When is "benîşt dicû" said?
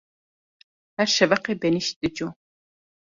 1.61-2.27